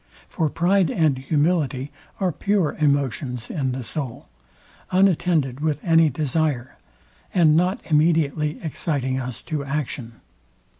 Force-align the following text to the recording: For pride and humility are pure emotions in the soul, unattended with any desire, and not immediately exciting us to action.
For 0.27 0.49
pride 0.49 0.89
and 0.89 1.19
humility 1.19 1.91
are 2.19 2.31
pure 2.31 2.75
emotions 2.79 3.51
in 3.51 3.71
the 3.71 3.83
soul, 3.83 4.29
unattended 4.89 5.59
with 5.59 5.79
any 5.83 6.09
desire, 6.09 6.75
and 7.35 7.55
not 7.55 7.79
immediately 7.85 8.59
exciting 8.63 9.19
us 9.19 9.43
to 9.43 9.63
action. 9.63 10.13